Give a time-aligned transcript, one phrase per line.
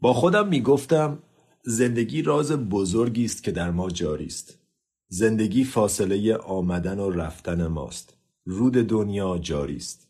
[0.00, 1.22] با خودم می‌گفتم
[1.64, 4.58] زندگی راز بزرگی است که در ما جاری است.
[5.08, 8.16] زندگی فاصله آمدن و رفتن ماست.
[8.44, 10.08] رود دنیا جاری است.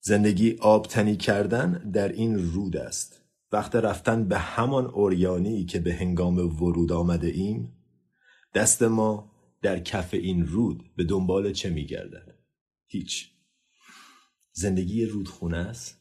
[0.00, 3.20] زندگی آبتنی کردن در این رود است.
[3.52, 7.72] وقت رفتن به همان اوریانی که به هنگام ورود آمده ایم
[8.54, 9.32] دست ما
[9.62, 12.38] در کف این رود به دنبال چه میگردد؟
[12.86, 13.30] هیچ.
[14.52, 15.95] زندگی رودخونه است.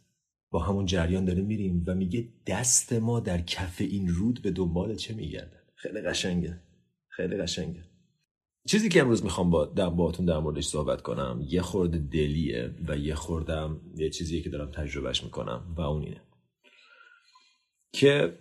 [0.56, 4.96] با همون جریان داره میریم و میگه دست ما در کف این رود به دنبال
[4.96, 6.60] چه میگردد؟ خیلی قشنگه.
[7.08, 7.84] خیلی قشنگه.
[8.68, 13.16] چیزی که امروز می‌خوام با باهاتون در موردش صحبت کنم یه خورده دلیه و یه
[13.16, 16.22] خوردم یه چیزیه که دارم تجربهش می‌کنم و اون اینه.
[17.94, 18.38] که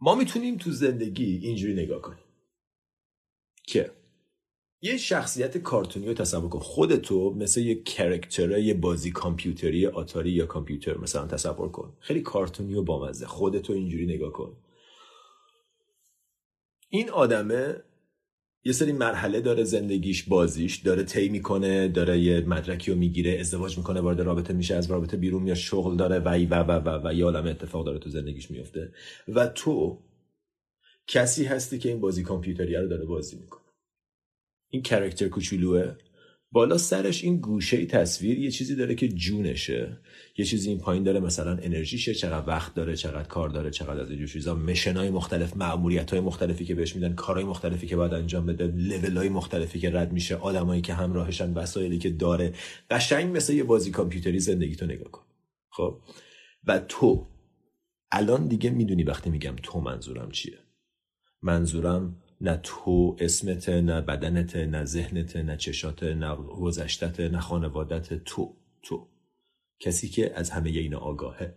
[0.00, 2.24] ما می‌تونیم تو زندگی اینجوری نگاه کنیم.
[3.66, 3.90] که
[4.86, 6.58] یه شخصیت کارتونی رو تصور کن.
[6.58, 11.92] خودتو مثل یه کرکتره یه بازی کامپیوتری آتاری یا کامپیوتر مثلا تصور کن.
[12.00, 13.26] خیلی کارتونی و بامزه.
[13.26, 14.56] خودتو اینجوری نگاه کن.
[16.88, 17.82] این آدمه
[18.64, 23.78] یه سری مرحله داره زندگیش بازیش داره طی می‌کنه داره یه مدرکی رو می‌گیره ازدواج
[23.78, 27.14] می‌کنه وارد رابطه میشه از رابطه بیرون میاد شغل داره و و و و, و
[27.14, 28.92] یه عالم اتفاق داره تو زندگیش میفته
[29.28, 29.98] و تو
[31.06, 33.65] کسی هستی که این بازی کامپیوتری رو داره بازی می‌کنه.
[34.68, 35.94] این کرکتر کوچولوه.
[36.52, 39.98] بالا سرش این گوشه تصویر یه چیزی داره که جونشه.
[40.36, 44.10] یه چیزی این پایین داره مثلا انرژیشه چقدر وقت داره چقدر کار داره چقدر از
[44.10, 44.54] اینجور چیزا.
[44.54, 49.16] مشنای مختلف معمولیت های مختلفی که بهش میدن کارهای مختلفی که باید انجام بده لول
[49.16, 52.52] های مختلفی که رد میشه آدمایی که همراهشن وسایلی که داره.
[52.90, 55.24] قشنگ مثل یه بازی کامپیوتری زندگی تو نگاه کن.
[55.70, 56.00] خب؟
[56.64, 57.26] و تو
[58.12, 60.58] الان دیگه می‌دونی وقتی میگم تو منظورم چیه.
[61.42, 68.56] منظورم نه تو اسمت نه بدنت نه ذهنت نه چشات نه گذشتت نه خانوادت تو
[68.82, 69.08] تو.
[69.80, 71.54] کسی که از همه اینا آگاهه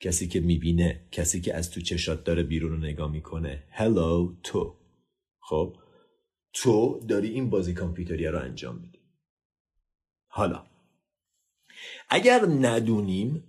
[0.00, 3.64] کسی که می‌بینه کسی که از تو چشات داره بیرون رو نگاه می‌کنه.
[3.70, 4.76] هلو تو.
[5.40, 5.76] خب
[6.52, 8.98] تو داری این بازی کامپیوتری رو انجام میدی.
[10.28, 10.66] حالا
[12.08, 13.44] اگر ندونیم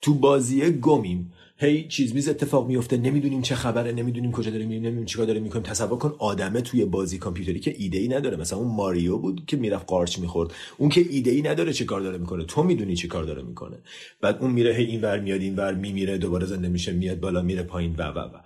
[0.00, 4.82] تو بازی گمیم هی چیز میز اتفاق میفته نمی‌دونیم چه خبره نمی‌دونیم کجا داریم میریم
[4.82, 5.62] نمی‌دونیم چیکار داریم می‌کنیم.
[5.62, 8.36] تصور کن آدمه توی بازی کامپیوتری که ایده ای نداره.
[8.36, 10.50] مثلا اون ماریو بود که می‌رفت قارچ می‌خورد.
[10.78, 13.78] اون که ایده ای نداره چه کار داره می‌کنه؟ تو می‌دونی چه کار داره می‌کنه.
[14.20, 17.94] بعد اون میره هی اینور میاد اینور میمیره دوباره زنده میشه میاد بالا میره پایین
[17.98, 18.38] و و و.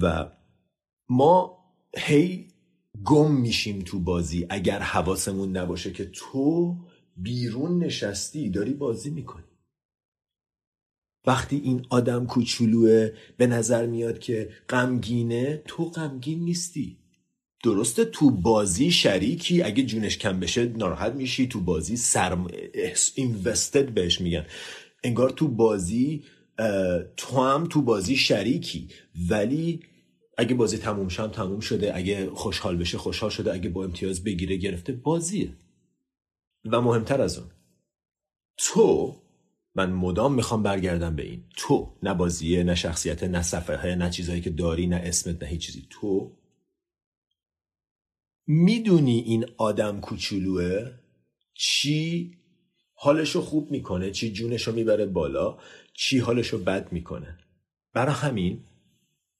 [0.00, 0.30] و
[1.08, 1.58] ما
[1.96, 2.46] هی
[3.04, 6.76] گم میشیم تو بازی اگر حواسمون نباشه که تو
[7.16, 9.44] بیرون نشستی داری بازی می‌کنی.
[11.26, 16.98] وقتی این آدم کوچولوه به نظر میاد که غمگینه تو غمگین نیستی.
[17.64, 22.46] درسته تو بازی شریکی اگه جونش کم بشه ناراحت میشی تو بازی سرم
[23.14, 24.46] اینوستد بهش میگن.
[25.04, 26.24] انگار تو بازی
[27.16, 28.88] تو هم تو بازی شریکی.
[29.30, 29.80] ولی
[30.38, 31.96] اگه بازی تموم شم تموم شده.
[31.96, 33.54] اگه خوشحال بشه خوشحال شده.
[33.54, 35.56] اگه با امتیاز بگیره گرفته بازیه.
[36.64, 37.48] و مهمتر از اون
[38.56, 39.16] تو
[39.78, 41.44] من مدام می‌خوام برگردم به این.
[41.56, 45.66] تو نه بازیه نه شخصیت نه صفحه نه چیزهایی که داری نه اسمت نه هیچ
[45.66, 45.86] چیزی.
[45.90, 46.36] تو
[48.46, 50.90] می‌دونی این آدم کوچولوه؟
[51.54, 52.34] چی
[52.94, 55.58] حالشو خوب می‌کنه؟ چی جونشو می‌بره بالا؟
[55.94, 57.38] چی حالشو بد می‌کنه؟
[57.92, 58.64] برای همین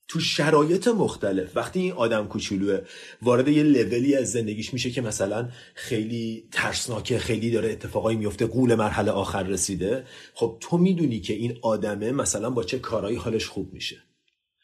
[0.08, 1.56] تو شرایط مختلف.
[1.56, 2.78] وقتی این آدم کوچولو
[3.22, 8.74] وارد یه لولی از زندگیش میشه که مثلا خیلی ترسناکه خیلی داره اتفاقایی میفته قول
[8.74, 10.04] مرحله آخر رسیده.
[10.34, 13.96] خب تو می‌دونی که این آدمه مثلا با چه کارهایی حالش خوب میشه.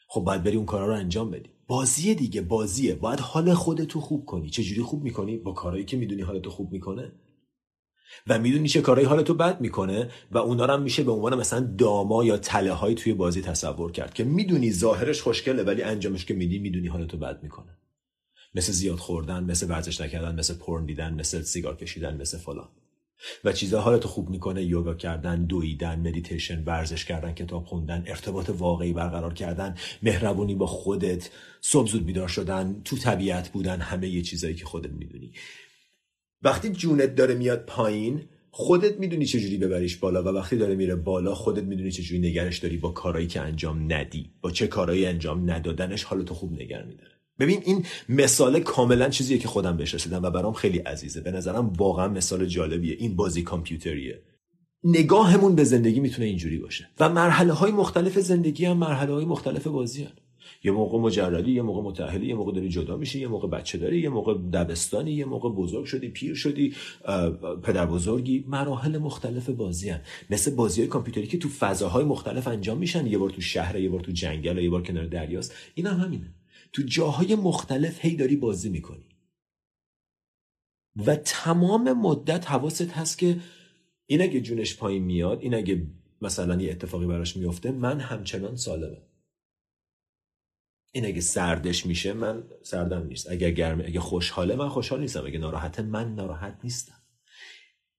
[0.07, 1.49] خب باید بری اون کارا رو انجام بدی.
[1.67, 2.95] بازیه دیگه بازیه.
[2.95, 4.49] باید حال خودتو خوب کنی.
[4.49, 7.11] چجوری خوب می‌کنی؟ با کارهایی که می‌دونی حالتو خوب می‌کنه.
[8.27, 12.23] و می‌دونی چه کارهای حالتو بد می‌کنه و اونا هم میشه به عنوان مثلا داما
[12.23, 16.59] یا تله های توی بازی تصور کرد که می‌دونی ظاهرش خوشگله ولی انجامش که میدی
[16.59, 17.77] می‌دونی حالتو بد می‌کنه.
[18.55, 22.69] مثل زیاد خوردن مثل ورزش نکردن مثل پرن دیدن مثل سیگار کشیدن مثل فلان.
[23.43, 28.93] و چیزا حالتو خوب می‌کنه یوگا کردن دویدن مدیتیشن ورزش کردن کتاب خوندن ارتباط واقعی
[28.93, 31.29] برقرار کردن مهربونی با خودت
[31.61, 35.31] صبح زود بیدار شدن تو طبیعت بودن همه یه چیزایی که خودت می‌دونی.
[36.43, 38.21] وقتی جونت داره میاد پایین
[38.51, 42.77] خودت می‌دونی چجوری ببریش بالا و وقتی داره میره بالا خودت می‌دونی چجوری نگرش داری
[42.77, 47.11] با کارهایی که انجام ندی با چه کارهایی انجام ندادنش حالتو خوب نگر میداره.
[47.39, 51.21] ببین این مثال کاملا چیزیه که خودم بهش رسیدم و برام خیلی عزیزه.
[51.21, 52.95] به نظرم واقعا مثال جالبیه.
[52.99, 54.21] این بازی کامپیوتریه.
[54.83, 59.67] نگاهمون به زندگی می‌تونه اینجوری باشه و مرحله های مختلف زندگی هم مرحله های مختلف
[59.67, 60.07] بازی
[60.65, 63.99] یه موقع مجردی یه موقع متأهلی یه موقع داری جدا میشی یه موقع بچه داری
[63.99, 66.73] یه موقع دبستانی یه موقع بزرگ شدی پیر شدی
[67.63, 68.45] پدر بزرگی.
[68.47, 69.99] مراحل مختلف بازی هم.
[70.29, 73.07] مثل بازی های کامپیوتری که تو فضاهای مختلف انجام میشن.
[73.07, 75.53] یه بار تو شهر یه بار تو جنگل یه بار کنار دریاست.
[75.75, 76.33] این هم همینه.
[76.73, 79.05] تو جاهای مختلف هی داری بازی می‌کنی.
[81.05, 83.37] و تمام مدت حواست هست که
[84.05, 85.87] این اگه جونش پایین میاد این اگه
[86.21, 88.97] مثلا یه اتفاقی براش میفته من همچنان سالمه
[90.95, 93.31] این اگه سردش میشه من سردم نیست.
[93.31, 95.25] اگه گرمه اگه خوشحاله من خوشحال نیستم.
[95.25, 97.01] اگه ناراحته من ناراحت نیستم.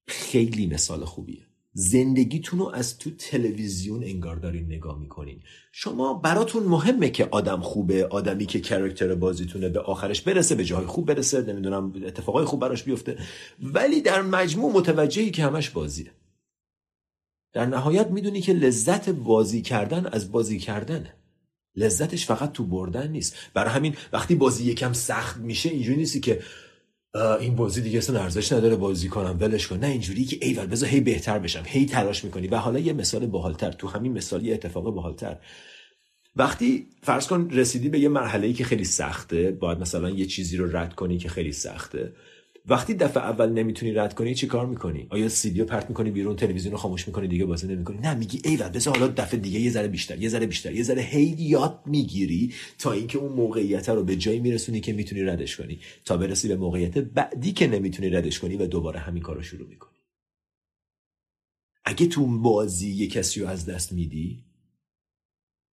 [0.07, 1.47] خیلی مثال خوبیه.
[1.73, 5.43] زندگیتون رو از تو تلویزیون انگار دارین نگاه می‌کنین.
[5.73, 10.87] شما براتون مهمه که آدم خوبه آدمی که کرکتر بازیتونه به آخرش برسه به جای
[10.87, 13.19] خوب برسه نمی‌دونم اتفاقای خوب براش بیفته.
[13.63, 16.11] ولی در مجموع متوجهی که همش بازیه.
[17.53, 21.15] در نهایت می‌دونی که لذت بازی کردن از بازی کردنه.
[21.77, 23.37] لذتش فقط تو بردن نیست.
[23.55, 26.43] برای همین وقتی بازی یکم سخت میشه اینجوری نیستی که
[27.41, 29.79] این بازی دیگه اصلا ارزش نداره بازی کنم ولش کن.
[29.79, 32.47] نه اینجوری که ایول بذار هی بهتر بشم هی تلاش می‌کنی.
[32.47, 35.37] و حالا یه مثال باحالتر تو همین مثال یه اتفاق باحالتر.
[36.37, 40.57] وقتی فرض کن رسیدی به یه مرحله ای که خیلی سخته باید مثلا یه چیزی
[40.57, 42.13] رو رد کنی که خیلی سخته.
[42.69, 46.73] وقتی دفعه اول نمی‌تونی رد کنی چی کار می‌کنی؟ آیا سیدیو پرت می‌کنی بیرون تلویزیون
[46.73, 49.89] رو خاموش می‌کنی دیگه بازی نمی‌کنی؟ نه میگی ای بذار حالا دفعه دیگه یه ذره
[49.89, 54.17] بیشتر یه ذره بیشتر یه ذره هی یاد می‌گیری تا اینکه اون موقعیت رو به
[54.17, 55.81] جایی میرسونی که می‌تونی ردش کنی.
[56.05, 59.69] تا برسی به موقعیت بعدی که نمی‌تونی ردش کنی و دوباره همین کار رو شروع
[59.69, 59.99] می‌کنی.
[61.85, 64.45] اگه تو بازی یه کسی رو از دست میدی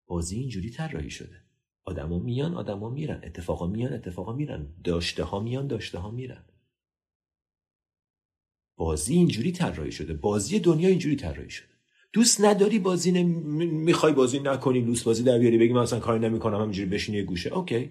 [0.07, 1.37] بازی اینجوری طراحی شده.
[1.85, 3.21] آدما میان آدما میرن.
[3.25, 4.67] اتفاقا میان اتفاقا میرن.
[4.85, 6.45] داشته ها میان داشته ها میرن.
[8.77, 10.15] بازی اینجوری طراحی شده.
[10.15, 11.67] بازی دنیا اینجوری طراحی شده.
[12.13, 13.67] دوست نداری بازی نمی...
[13.67, 17.25] می‌خوای بازی نکنی لوس بازی در بیاری بگی من اصلا کاری نمی‌کنم همینجوری بشینی یه
[17.25, 17.55] گوشه.
[17.55, 17.91] اوکی.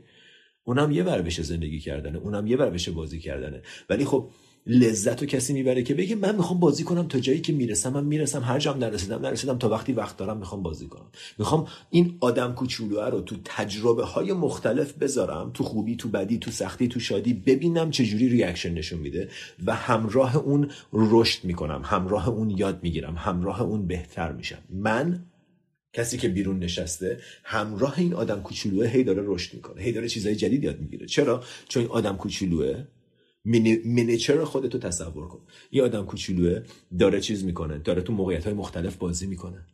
[0.63, 2.17] اونم یه ور بشه زندگی کردنه.
[2.17, 3.61] اونم یه ور بشه بازی کردنه.
[3.89, 4.29] ولی خب
[4.67, 8.03] لذت رو کسی می‌بره که بگه من می‌خوام بازی کنم تا جایی که می‌رسم من
[8.03, 11.05] می‌رسم هر جام نرسیدم نرسیدم تا وقتی وقت دارم می‌خوام بازی کنم.
[11.37, 16.51] می‌خوام این آدم کوچولوه رو تو تجربه های مختلف بذارم تو خوبی تو بدی تو
[16.51, 19.29] سختی تو شادی ببینم چه جوری ریاکشن نشون میده
[19.65, 24.59] و همراه اون رشد می‌کنم همراه اون یاد می‌گیرم همراه اون بهتر میشم.
[24.69, 25.25] من
[25.93, 30.35] کسی که بیرون نشسته همراه این آدم کوچولوه هی داره رشد می‌کنه هی داره چیزای
[30.35, 31.05] جدید یاد می‌گیره.
[31.05, 32.83] چرا؟ چون این آدم کوچولوه.
[33.45, 35.41] مینیچر خودتو تصور کن.
[35.71, 36.65] یه آدم کوچولوه
[36.99, 39.65] داره چیز می‌کنه داره تو موقعیت های مختلف بازی می‌کنه.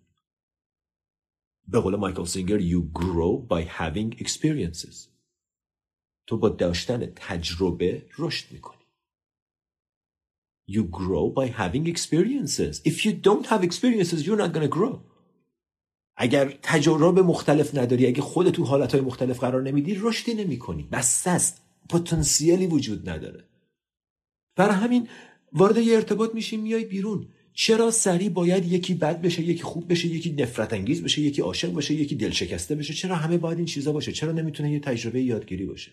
[1.67, 4.95] به قول مایکل سینگر you grow by having experiences.
[6.27, 8.77] تو با داشتن تجربه رشد می‌کنی.
[10.71, 12.81] You grow by having experiences.
[12.85, 14.99] If you don't have experiences you're not gonna grow.
[16.17, 21.27] اگر تجربه مختلف نداری اگه خودت تو حالتهای مختلف قرار نمیدی رشدی نمی کنی بس
[21.27, 21.61] است.
[21.89, 23.46] پتانسیلی وجود نداره.
[24.57, 25.07] برای همین
[25.53, 27.27] وارد یه ارتباط میشیم میای بیرون.
[27.53, 31.73] چرا سریع باید یکی بد بشه یکی خوب بشه یکی نفرت انگیز بشه یکی عاشق
[31.73, 35.21] بشه یکی دل شکسته بشه؟ چرا همه باید این چیزا باشه؟ چرا نمی‌تونه یه تجربه
[35.21, 35.91] یادگیری باشه؟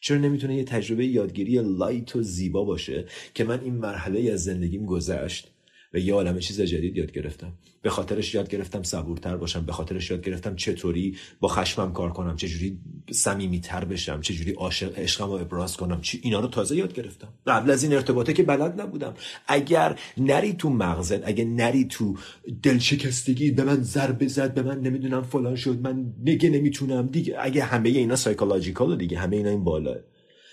[0.00, 3.04] چرا نمی‌تونه یه تجربه یادگیری لایت و زیبا باشه
[3.34, 5.50] که من این مرحله از زندگیم گذشت؟
[5.94, 7.52] و یه عالم چیز جدید یاد گرفتم.
[7.82, 12.36] به خاطرش یاد گرفتم صبورتر باشم به خاطرش یاد گرفتم چطوری با خشمم کار کنم
[12.36, 12.78] چجوری
[13.10, 16.00] صمیمیتر بشم چجوری عاشق عشقم رو ابراز کنم.
[16.00, 17.28] چی اینا رو تازه یاد گرفتم.
[17.46, 19.14] قبل از این ارتباطه که بلد نبودم.
[19.46, 22.16] اگر نری تو مغزت اگه نری تو
[22.62, 27.06] دلشکستگی به من ضربه زد به من نمی‌دونم فلان شد من دیگه نمی‌تونم.
[27.06, 29.96] دیگه اگه همه اینا سایکولوژیکال دیگه همه اینا این بالا.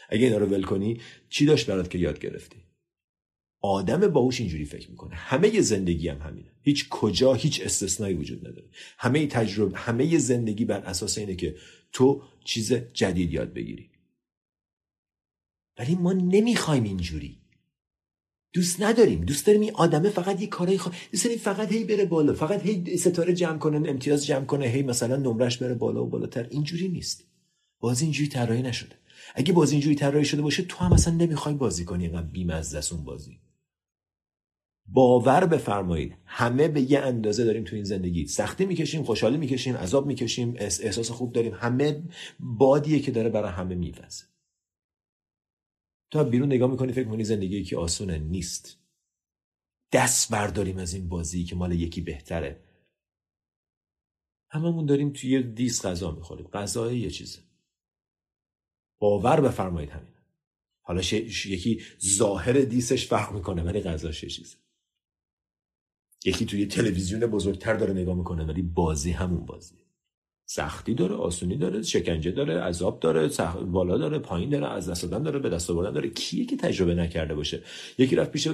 [0.10, 0.98] اگه اینا رو ول کنی
[1.30, 2.67] چی داشت برات که یاد گرفتی؟
[3.62, 5.16] آدم باهوش اینجوری فکر می‌کنه.
[5.16, 6.52] همه زندگی هم همینه.
[6.62, 8.68] هیچ کجا هیچ استثنایی وجود نداره.
[8.98, 11.56] همه تجربه همه زندگی بر اساس اینه که
[11.92, 13.90] تو چیز جدید یاد بگیری.
[15.78, 17.38] ولی ما نمی‌خوایم اینجوری.
[18.54, 19.26] دوست نداریم.
[19.26, 20.92] دوست داریم این آدمه فقط یه کارایی خوا...
[21.12, 22.34] دوست داریم فقط هی بره بالا.
[22.34, 26.48] فقط هی ستاره جمع کنه امتیاز جمع کنه هی مثلا نمرش بره بالا و بالاتر.
[26.50, 27.24] اینجوری نیست.
[27.80, 28.96] بازی اینجوری طراحی نشده.
[29.36, 33.04] اگه بازی اینجوری طراحی شده باشه تو هم اصلا نمی‌خوای بازی کنی اینقدر بیمزه اون
[33.04, 33.40] بازی.
[34.88, 36.18] باور بفرمایید.
[36.26, 38.28] همه به یه اندازه داریم تو این زندگی.
[38.28, 41.54] سختی می‌کشیم خوشحالی می‌کشیم عذاب می‌کشیم احساس خوب داریم.
[41.54, 42.04] همه
[42.40, 44.26] بادیه که داره برای همه میوزه.
[46.12, 48.18] تو بیرون نگاه می‌کنی فکر کنی زندگی که آسونه.
[48.18, 48.80] نیست.
[49.92, 52.64] دست برداریم از این بازی که مال یکی بهتره.
[54.50, 56.48] هممون داریم توی یه دیس غذا می‌خوریم.
[56.48, 57.40] غذا یه چیزه.
[59.00, 60.14] باور بفرمایید همین.
[60.82, 61.02] حالا
[61.46, 64.58] یکی ظاهر دیسش فرق می‌کنه ولی غذاش یه چیزه.
[66.26, 69.76] یکی توی تلویزیون بزرگتر داره نگاه می‌کنه ولی بازی همون بازی
[70.50, 73.56] سختی داره آسونی داره شکنجه داره عذاب داره سخ...
[73.56, 76.10] بالا داره پایین داره از دست دادن داره به دست آوردن داره.
[76.10, 77.64] کیه که تجربه نکرده باشه؟
[77.98, 78.48] یکی رفت پیش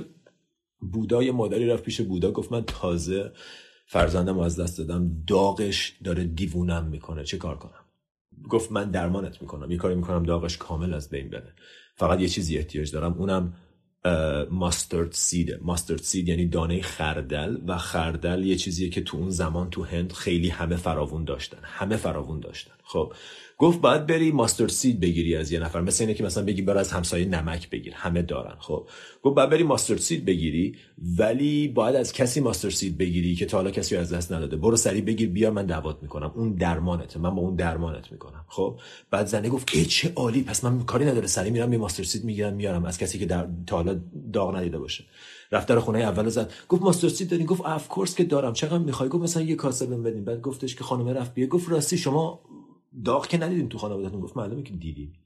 [0.79, 3.31] بودا یه مادری رفت پیش بودا گفت من تازه
[3.85, 7.83] فرزندم از دست دادم داغش داره دیوونم می‌کنه چه کار کنم؟
[8.49, 11.53] گفت من درمانت می‌کنم یه کاری می‌کنم داغش کامل از بین بره.
[11.95, 13.53] فقط یه چیزی احتیاج دارم اونم
[14.49, 15.59] ماسترد سید.
[15.61, 20.13] ماسترد سید یعنی دانه خردل و خردل یه چیزیه که تو اون زمان تو هند
[20.13, 21.57] خیلی همه فراوون داشتن.
[21.63, 22.73] همه فراوون داشتن.
[22.83, 23.13] خب.
[23.57, 25.81] گفت باید بری ماستر سید بگیری از یه نفر.
[25.81, 27.93] مثل اینه که مثلا بگی برو از همسایه نمک بگیر.
[27.95, 28.55] همه دارن.
[28.59, 28.87] خب.
[29.23, 30.75] گفت باید بری ماستر سید بگیری
[31.17, 34.55] ولی باید از کسی ماستر سید بگیری که تا حالا کسی از دست نداده.
[34.55, 36.31] برو سری بگیر بیار من دعوت می‌کنم.
[36.35, 37.19] اون درمانته.
[37.19, 38.45] من با اون درمانت می‌کنم.
[38.47, 38.79] خب.
[39.11, 41.27] بعد زنه گفت ای چه عالی پس من کاری نداره.
[41.27, 42.85] سری میرم یه ماستر سید می‌گیرم میارم.
[42.85, 43.99] از کسی که در تا حالا
[44.33, 45.03] داغ ندیده باشه.
[45.51, 46.51] رفت در خونه اول زد.
[46.69, 48.53] گفت ماستر سید دارین گفت اف کورس که دارم.
[48.53, 50.25] چقدر می‌خوای؟ گفت مثلا یه کاسه بدین.
[50.25, 52.39] بعد گفتش که خانم رفت بیا گفت راستی شما
[53.05, 55.19] داغ که ندیدیم تو خانوادهتون گفت معلومه که دیدیم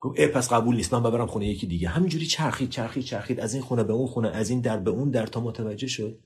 [0.00, 1.88] گفت ای پس قبول نیست من ببرم خونه یکی دیگه.
[1.88, 3.40] همینجوری چرخید چرخید چرخید.
[3.40, 6.20] از این خونه به اون خونه از این در به اون در تا متوجه شد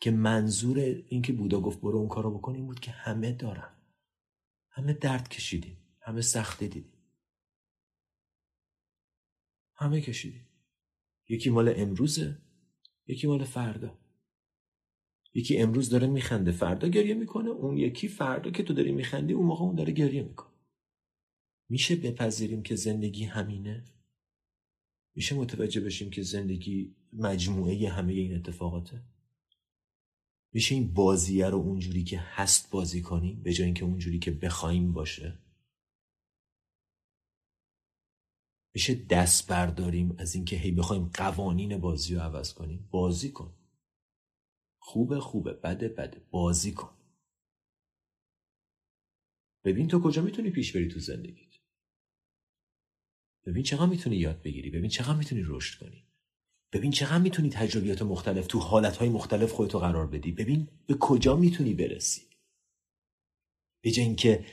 [0.00, 3.76] که منظور این که بودا گفت برو اون کارو بکن این بود که همه دارن.
[4.70, 6.92] همه درد کشیدیم همه سختی دیدیم
[9.74, 10.48] همه کشیدیم
[11.28, 12.38] یکی مال امروزه
[13.06, 14.01] یکی مال فردا.
[15.34, 19.46] یکی امروز داره میخنده فردا گریه می‌کنه اون یکی فردا که تو داری میخندی اون
[19.46, 20.52] موقع اون داره گریه می‌کنه.
[21.68, 23.84] میشه بپذیریم که زندگی همینه؟
[25.14, 29.02] میشه متوجه بشیم که زندگی مجموعه همه این اتفاقاته؟
[30.52, 34.92] میشه این بازیه رو اونجوری که هست بازی کنیم به جای اینکه اونجوری که بخوایم
[34.92, 35.38] باشه؟
[38.74, 43.52] میشه دست برداریم از اینکه هی بخوایم قوانین بازی رو عوض کنیم؟ بازی کن.
[44.84, 46.96] خوبه خوبه بده بده بازی کن.
[49.64, 51.54] ببین تو کجا می‌تونی پیش بری تو زندگیت؟
[53.46, 56.06] ببین چقدر می‌تونی یاد بگیری ببین چقدر می‌تونی رشد کنی.
[56.72, 60.32] ببین چقدر می‌تونی تجربیات مختلف تو حالتهای مختلف خودتو قرار بدی.
[60.32, 62.22] ببین به کجا می‌تونی برسی.
[63.84, 64.46] به اینکه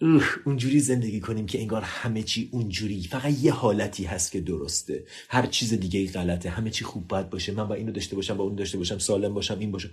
[0.00, 3.02] اوه اونجوری زندگی کنیم که انگار همه چی اونجوری.
[3.02, 5.06] فقط یه حالتی هست که درسته.
[5.28, 6.50] هر چیز دیگه غلطه.
[6.50, 7.52] همه چی خوب باید باشه.
[7.52, 9.90] من با اینو داشته باشم با اون داشته باشم سالم باشم این باشم.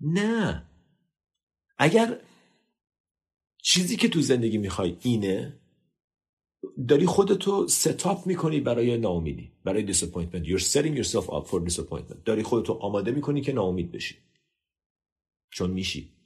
[0.00, 0.66] نه.
[1.78, 2.20] اگر
[3.62, 5.60] چیزی که تو زندگی می‌خوای اینه
[6.88, 10.46] داری خودتو ستاپ می‌کنی برای ناامیدی برای disappointment.
[10.46, 12.24] You're setting yourself up for disappointment.
[12.24, 14.16] داری خودتو آماده می‌کنی که ناامید بشی.
[15.52, 16.19] چون میشی.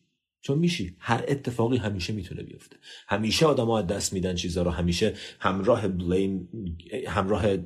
[0.45, 2.77] چون میشی هر اتفاقی همیشه می‌تونه بیفته.
[3.09, 4.71] همیشه آدم ها دست میدن چیزها رو.
[4.71, 6.49] همیشه همراه بلیم
[7.09, 7.57] همراه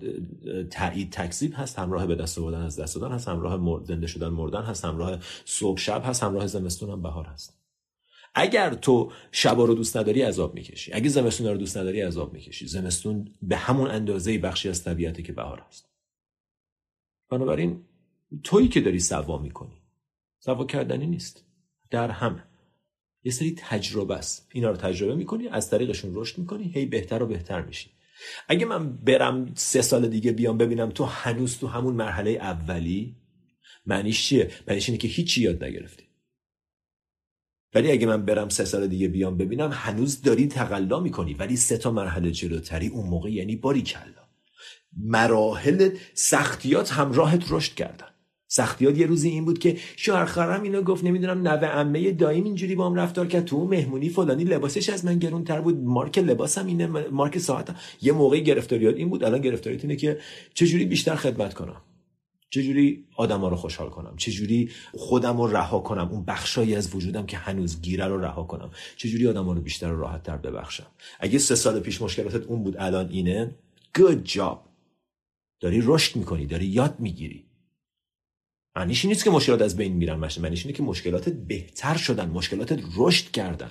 [0.71, 4.63] تایید تکذیب هست همراه به دست آوردن از دست دادن هست همراه زنده شدن مردن
[4.63, 7.59] هست همراه صبح شب هست همراه زمستون هم بهار هست.
[8.35, 10.93] اگر تو شبا رو دوست نداری عذاب می‌کشی.
[10.93, 12.67] اگه زمستون رو دوست نداری عذاب می‌کشی.
[12.67, 15.89] زمستون به همون اندازه بخشی از طبیعته که بهار هست.
[17.31, 17.85] بنابراین
[18.45, 19.83] تویی که داری سوا می‌کنی
[20.39, 21.45] سوا کردنی نیست.
[21.91, 22.45] در همه.
[23.25, 24.49] یه سری تجربه است.
[24.53, 27.91] اینا رو تجربه می‌کنی از طریقشون رشد می‌کنی هی بهتر و بهتر میشی.
[28.49, 33.17] اگه من برم سه سال دیگه بیام ببینم تو هنوز تو همون مرحله اولی
[33.87, 36.05] معنیش چیه؟ معنیش اینه که هیچی یاد نگرفتی.
[37.75, 41.35] ولی اگه من برم سه سال دیگه بیام ببینم هنوز داری تقلا می‌کنی.
[41.35, 44.29] ولی سه تا مرحله جلوتری اون موقع یعنی باری کلا.
[44.97, 48.09] مراحل سختیات همراهت رشد کردن.
[48.51, 52.87] سختیات یه روزی این بود که شوهر اینو گفت نمی‌دونم نوه عمه دایم اینجوری با
[52.87, 53.45] هم رفتار کرد.
[53.45, 55.81] تو مهمونی فلانی لباسش از من گرونتر بود.
[55.85, 57.77] مارک لباسم اینه مارک ساعتم.
[58.03, 59.25] یه موقعی گرفتاریات این بود.
[59.25, 60.19] الان گرفتاریت اینه که
[60.55, 61.83] چجوری بیشتر خدمت کنم؟
[62.51, 67.37] چجوری آدما رو خوشحال کنم؟ چجوری خودم رو رها کنم؟ اون بخشایی از وجودم که
[67.37, 68.71] هنوز گیره رو رها کنم.
[68.97, 70.87] چجوری آدما رو بیشتر و راحت تر ببخشم؟
[71.21, 73.55] اگه سه سال پیش مشکلاتت اون بود الان اینه.
[73.99, 74.59] Good job.
[75.61, 77.48] داری رشد می‌کنی داری یاد می‌گیری.
[78.79, 83.31] معنیش نیست که مشکلات از بین میرن معنیش اینه که مشکلاتت بهتر شدن مشکلاتت رشد
[83.31, 83.71] کردن.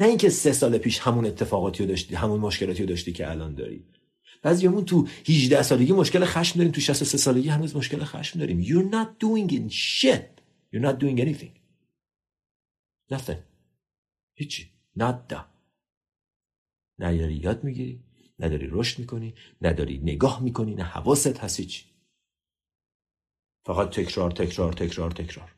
[0.00, 3.54] نه اینکه سه سال پیش همون اتفاقاتی رو داشتی همون مشکلاتی رو داشتی که الان
[3.54, 3.84] داری.
[4.42, 8.64] بعضیامون تو 18 سالگی مشکل خشم داریم تو 63 سالگی هنوز مشکل خشم داریم.
[8.64, 10.40] You're not doing in shit.
[10.72, 11.52] You're not doing anything.
[13.14, 13.38] Nothing.
[14.34, 14.70] هیچی.
[14.96, 15.46] نادا
[16.98, 18.00] نداری یاد می‌گیری
[18.38, 21.84] نداری رشد می‌کنی نداری نگاه می‌کنی نه حواست هست هیچی.
[23.66, 25.52] فقط تکرار تکرار تکرار تکرار.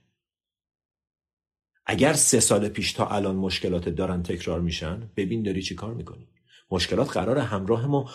[1.87, 6.29] اگر سه سال پیش تا الان مشکلات دارن تکرار میشن ببین داری چی کار می‌کنی؟
[6.71, 8.11] مشکلات قرار همراه ما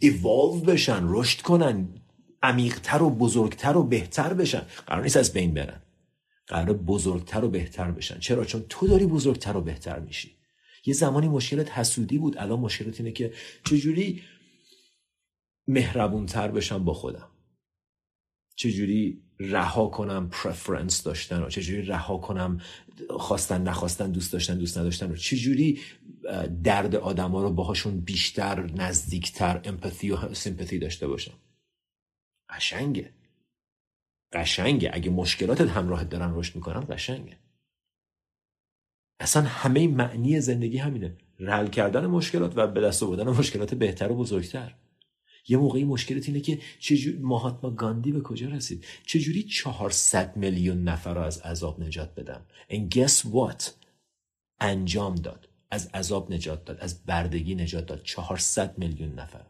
[0.00, 1.88] ایوالو بشن رشد کنن
[2.42, 4.66] عمیقتر و بزرگتر و بهتر بشن.
[4.86, 5.82] قرار نیست از بین برن.
[6.46, 8.18] قرار بزرگتر و بهتر بشن.
[8.18, 10.36] چرا؟ چون تو داری بزرگتر و بهتر میشی.
[10.86, 13.32] یه زمانی مشکلت حسودی بود الان مشکلت اینه که
[13.64, 14.22] چجوری
[15.68, 17.33] مهربونتر بشم با خودم.
[18.56, 22.60] چجوری رها کنم پرفرنس داشتن و چجوری رها کنم
[23.10, 25.80] خواستن نخواستن دوست داشتن دوست نداشتن و چجوری
[26.64, 31.34] درد آدما رو باهاشون بیشتر نزدیکتر امپاتی و سیمپاتی داشته باشم؟
[32.50, 33.10] قشنگه.
[34.32, 34.90] قشنگه.
[34.92, 37.38] اگه مشکلاتت همراهت دارن رشد می‌کنن قشنگه.
[39.20, 41.16] اصلا همه معنی زندگی همینه.
[41.38, 44.74] رل کردن مشکلات و به دست آوردن مشکلات بهتر و بزرگتر.
[45.48, 51.14] یه موقعی مشکلت اینه که چجوری ماهاتما گاندی به کجا رسید؟ چجوری 400 میلیون نفر
[51.14, 53.70] رو از عذاب نجات بدم and guess what?
[54.60, 55.48] انجام داد.
[55.70, 56.80] از عذاب نجات داد.
[56.80, 58.02] از بردگی نجات داد.
[58.02, 59.46] 400 میلیون نفر.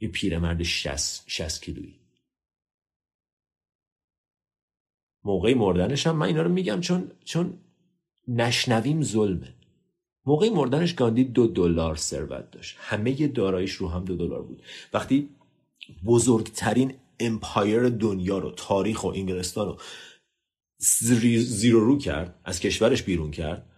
[0.00, 2.00] یه پیرمرد 60 60 کیلویی.
[5.24, 7.58] موقعی مردنش هم من اینا رو میگم چون چون
[8.28, 9.57] نشنویم ظلمه.
[10.28, 12.76] موقعی مردنش گاندی دو دلار ثروت داشت.
[12.78, 14.62] همه دارایش رو هم دو دلار بود.
[14.92, 15.28] وقتی
[16.06, 19.76] بزرگترین امپایر دنیا رو تاریخ و انگلستان رو
[21.38, 23.70] زیرو رو کرد از کشورش بیرون کرد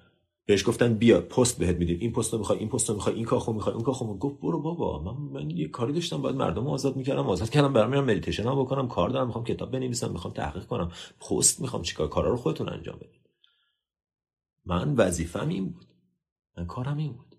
[0.46, 1.98] بهش گفتن بیا پست بهت میدیم.
[2.00, 4.60] این پست رو می‌خوای این پست رو می‌خوای این کاخو می‌خوای اون کاخو گفت برو
[4.60, 8.42] بابا من من یه کاری داشتم باید مردم آزاد می‌کردم آزاد کردم برام میرم مدیتیشن
[8.42, 10.92] هم بکنم کار دارم می‌خوام کتاب بنویسم می‌خوام تحقیق کنم.
[11.20, 13.20] پست می‌خوام چیکار کارا رو خودتون انجام بدید.
[14.66, 15.89] من وظیفم این بود.
[16.56, 17.36] من کارم این بود.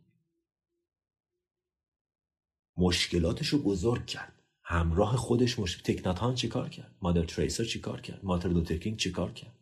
[2.77, 4.43] مشکلاتش بزرگ کرد.
[4.63, 5.75] همراه خودش مش...
[5.77, 9.55] تیک نات هان چیکار کرد؟ مادر ترزا چیکار کرد؟ مارتین لوتر کینگ چیکار کرد؟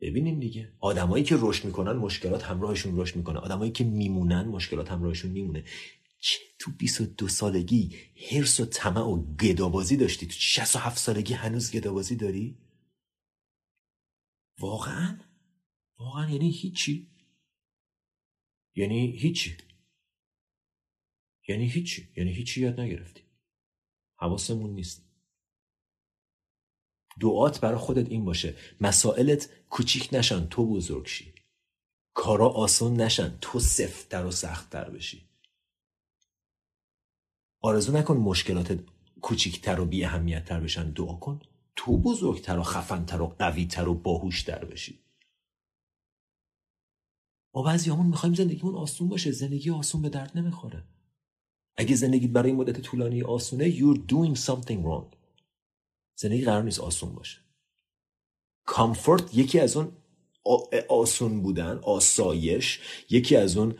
[0.00, 0.72] ببینیم دیگه.
[0.80, 3.38] آدمایی که رشد می‌کنن مشکلات همراهشون رشد می‌کنه.
[3.38, 5.64] آدمایی که میمونن مشکلات همراهشون میمونه.
[6.18, 7.96] چه تو 22 سالگی
[8.30, 12.58] هرس و طمع و گدابازی داشتی؟ تو 67 سالگی هنوز گدابازی داری؟
[14.60, 15.18] واقعا؟
[15.98, 17.13] واقعا یعنی هیچی؟
[18.76, 19.56] یعنی هیچی.
[21.48, 22.08] یعنی هیچی.
[22.16, 23.22] یعنی هیچی یاد نگرفتی.
[24.16, 25.02] حواسمون نیست.
[27.20, 28.56] دعات برای خودت این باشه.
[28.80, 31.34] مسائلت کوچیک نشن تو بزرگ شی.
[32.14, 35.28] کارا آسان نشن تو سفتتر و سختتر بشی.
[37.60, 38.80] آرزو نکن مشکلاتت
[39.20, 40.90] کوچیکتر و بی اهمیتتر بشن.
[40.90, 41.40] دعا کن.
[41.76, 45.03] تو بزرگتر و خفنتر و قویتر و باهوشتر بشی.
[47.54, 49.32] ما بعضی همون می‌خوایم زندگیمون آسون باشه.
[49.32, 50.84] زندگی آسون به درد نمی‌خوره.
[51.76, 55.16] اگه زندگی برای مدت طولانی آسونه you're doing something wrong.
[56.16, 57.38] زندگی قرار نیست آسون باشه.
[58.66, 59.92] کامفورت یکی از اون
[60.88, 63.74] آسون بودن آسایش یکی از اون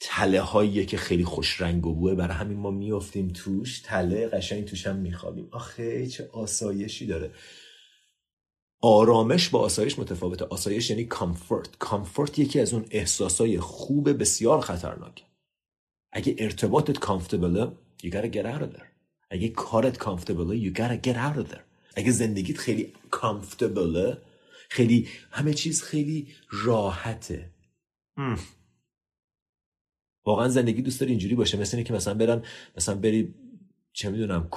[0.00, 2.14] تله هاییه که خیلی خوش رنگ و بوه.
[2.14, 3.80] برای همین ما میافتیم توش.
[3.80, 5.48] تله قشنگ توش هم میخوابیم.
[5.50, 7.30] آخه چه آسایشی داره.
[8.80, 10.44] آرامش با آسایش متفاوته.
[10.44, 15.24] آسایش یعنی کامفورت کامفورت یکی از اون احساسای خوب بسیار خطرناک.
[16.12, 18.86] اگه ارتباطت کامفتبله you gotta get out of there.
[19.30, 21.60] اگه کارت کامفتبله you gotta get out of there.
[21.94, 24.18] اگه زندگیت خیلی کامفتبله
[24.70, 27.50] خیلی همه چیز خیلی راحته.
[30.26, 31.58] واقعا زندگی دوست داری اینجوری باشه.
[31.58, 32.44] مثل اینه که مثلا برن
[32.76, 33.34] مثلا بری
[33.92, 34.48] چه می‌دونم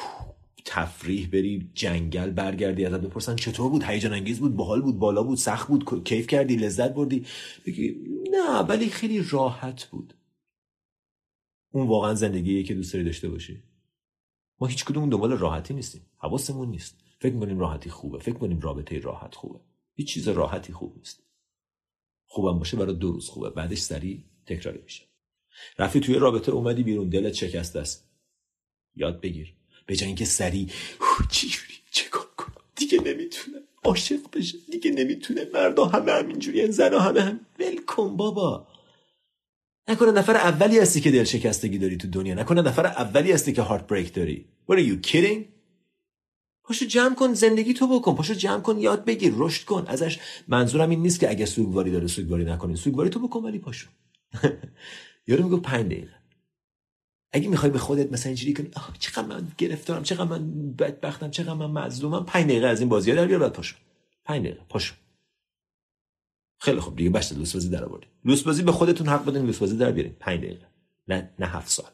[0.66, 5.38] تفریح بری جنگل برگردی ازت بپرسن چطور بود؟ هیجان انگیز بود باحال بود بالا بود
[5.38, 7.26] سخت بود کیف کردی لذت بردی.
[7.66, 7.96] بگی
[8.32, 10.14] نه ولی خیلی راحت بود.
[11.72, 13.64] اون واقعا زندگیه که دوست داری داشته باشی.
[14.60, 16.02] ما هیچ کدوم دنبال راحتی نیستیم.
[16.18, 16.98] حواسمون نیست.
[17.20, 18.20] فکر می‌کنیم راحتی خوبه.
[18.20, 19.60] فکر می‌کنیم رابطه راحت خوبه.
[19.96, 21.24] هیچ چیز راحتی خوب نیست.
[22.26, 23.50] خوبم باشه برای دو روز خوبه.
[23.50, 25.04] بعدش سریع تکراری میشه.
[25.78, 27.10] رفتی توی رابطه اومدی بیرون.
[27.10, 28.10] دلت شکسته است.
[28.96, 29.59] یاد بگیر.
[29.90, 30.26] به جای اینکه
[31.32, 34.58] چجوری؟ چه کار کنم؟ دیگه نمی‌تونه عاشق بشه.
[34.72, 37.40] دیگه نمی‌تونه مردا همه همینجوری زنا همه هم.
[37.60, 37.80] ول
[38.16, 38.68] بابا.
[39.88, 42.34] نکنه نفر اولی هستی که دل شکستگی داری تو دنیا.
[42.34, 44.46] نکنه نفر اولی هستی که هارت بریک داری.
[44.72, 45.40] What are you kidding?
[46.64, 48.16] پاشو جمع کن زندگی تو بکن.
[48.16, 49.34] پاشو جمع کن یاد بگیر.
[49.38, 49.86] رشد کن.
[49.88, 52.76] ازش منظورم این نیست که اگه سوگواری داره سوگواری نکنی.
[52.76, 53.88] سوگواری تو بکن ولی پاشو.
[55.28, 56.19] یارو میگه 5 دقیقه.
[57.32, 61.54] اگه می‌خوای به خودت مثلا اینجوری کنی آه چقدر من گرفتارم چقدر من بدبختم چقدر
[61.54, 62.26] من مظلومم.
[62.26, 63.76] 5 دقیقه از این بازی در بیار بعد پاشو
[64.26, 64.96] 5 دقیقه پاشو
[66.60, 69.58] خیلی خوب دیگه بشه لوس بازی در آوردی لوس بازی به خودتون حق بدین لوس
[69.58, 70.16] بازی در بیارین.
[70.20, 70.68] 5 دقیقه.
[71.08, 71.92] نه نه 7 سال.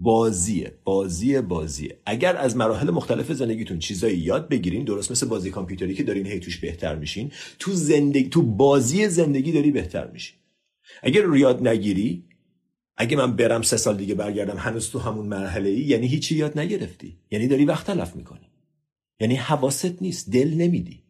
[0.00, 2.00] بازیه بازیه بازیه.
[2.06, 6.40] اگر از مراحل مختلف زندگیتون چیزایی یاد بگیرین درست مثل بازی کامپیوتری که دارین هی
[6.40, 10.34] توش بهتر میشین تو زندگی تو بازی زندگی داری بهتر میشی
[11.02, 12.27] اگر یاد نگیری
[13.00, 16.58] اگه من برم سه سال دیگه برگردم هنوز تو همون مرحله ای یعنی هیچی یاد
[16.58, 17.18] نگرفتی.
[17.30, 18.50] یعنی داری وقت تلف می‌کنی.
[19.20, 21.02] یعنی حواست نیست دل نمیدی.